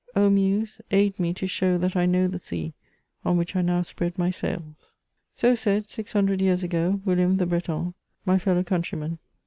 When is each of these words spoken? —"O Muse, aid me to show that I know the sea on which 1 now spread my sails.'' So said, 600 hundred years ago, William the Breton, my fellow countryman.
—"O 0.23 0.31
Muse, 0.31 0.81
aid 0.89 1.19
me 1.19 1.31
to 1.35 1.45
show 1.45 1.77
that 1.77 1.95
I 1.95 2.07
know 2.07 2.27
the 2.27 2.39
sea 2.39 2.73
on 3.23 3.37
which 3.37 3.53
1 3.53 3.63
now 3.67 3.83
spread 3.83 4.17
my 4.17 4.31
sails.'' 4.31 4.95
So 5.35 5.53
said, 5.53 5.89
600 5.91 6.19
hundred 6.19 6.43
years 6.43 6.63
ago, 6.63 7.01
William 7.05 7.37
the 7.37 7.45
Breton, 7.45 7.93
my 8.25 8.39
fellow 8.39 8.63
countryman. 8.63 9.19